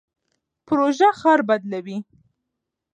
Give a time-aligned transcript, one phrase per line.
[0.67, 1.97] پروژه ښار بدلوي.